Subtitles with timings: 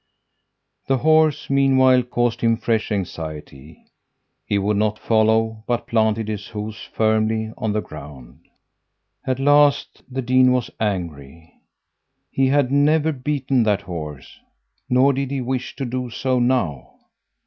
[0.87, 3.85] "The horse, meanwhile, caused him fresh anxiety.
[4.47, 8.39] He would not follow but planted his hoofs firmly on the ground.
[9.27, 11.53] "At last the dean was angry.
[12.31, 14.39] He had never beaten that horse,
[14.89, 16.95] nor did he wish to do so now.